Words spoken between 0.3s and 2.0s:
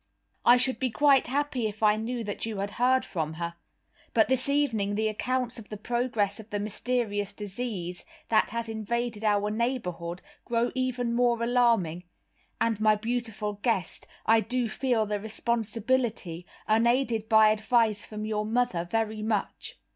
I should be quite happy if I